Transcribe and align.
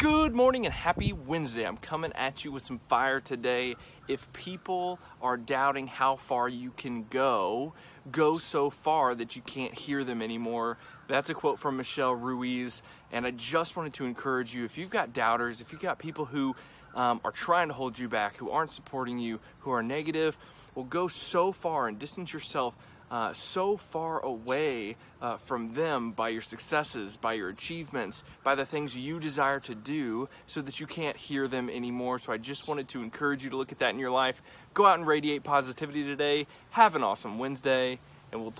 Good 0.00 0.34
morning 0.34 0.64
and 0.64 0.72
happy 0.72 1.12
Wednesday. 1.12 1.66
I'm 1.66 1.76
coming 1.76 2.10
at 2.14 2.42
you 2.42 2.50
with 2.52 2.64
some 2.64 2.78
fire 2.88 3.20
today. 3.20 3.76
If 4.08 4.32
people 4.32 4.98
are 5.20 5.36
doubting 5.36 5.86
how 5.88 6.16
far 6.16 6.48
you 6.48 6.70
can 6.74 7.04
go, 7.10 7.74
go 8.10 8.38
so 8.38 8.70
far 8.70 9.14
that 9.14 9.36
you 9.36 9.42
can't 9.42 9.74
hear 9.74 10.02
them 10.02 10.22
anymore. 10.22 10.78
That's 11.06 11.28
a 11.28 11.34
quote 11.34 11.58
from 11.58 11.76
Michele 11.76 12.14
Ruiz. 12.14 12.82
And 13.12 13.26
I 13.26 13.32
just 13.32 13.76
wanted 13.76 13.92
to 13.92 14.06
encourage 14.06 14.54
you 14.54 14.64
if 14.64 14.78
you've 14.78 14.88
got 14.88 15.12
doubters, 15.12 15.60
if 15.60 15.70
you've 15.70 15.82
got 15.82 15.98
people 15.98 16.24
who 16.24 16.56
um, 16.94 17.20
are 17.22 17.30
trying 17.30 17.68
to 17.68 17.74
hold 17.74 17.98
you 17.98 18.08
back, 18.08 18.36
who 18.36 18.50
aren't 18.50 18.70
supporting 18.70 19.18
you, 19.18 19.38
who 19.58 19.70
are 19.70 19.82
negative, 19.82 20.38
well, 20.74 20.86
go 20.86 21.08
so 21.08 21.52
far 21.52 21.88
and 21.88 21.98
distance 21.98 22.32
yourself 22.32 22.74
uh, 23.10 23.32
so 23.32 23.76
far 23.76 24.20
away 24.20 24.96
uh, 25.20 25.36
from 25.36 25.68
them 25.68 26.12
by 26.12 26.28
your 26.28 26.40
successes, 26.40 27.16
by 27.16 27.34
your 27.34 27.48
achievements, 27.48 28.24
by 28.42 28.54
the 28.54 28.64
things 28.64 28.96
you 28.96 29.18
desire 29.18 29.60
to 29.60 29.74
do, 29.74 30.28
so 30.46 30.62
that 30.62 30.80
you 30.80 30.86
can't 30.86 31.16
hear 31.16 31.46
them 31.48 31.68
anymore. 31.68 32.18
So 32.18 32.32
I 32.32 32.38
just 32.38 32.68
wanted 32.68 32.88
to 32.88 33.02
encourage 33.02 33.44
you 33.44 33.50
to 33.50 33.56
look 33.56 33.72
at 33.72 33.80
that 33.80 33.90
in 33.90 33.98
your 33.98 34.10
life. 34.10 34.40
Go 34.72 34.86
out 34.86 34.98
and 34.98 35.06
radiate 35.06 35.42
positivity 35.42 36.04
today. 36.04 36.46
Have 36.70 36.94
an 36.94 37.02
awesome 37.02 37.38
Wednesday, 37.38 37.98
and 38.32 38.40
we'll 38.40 38.48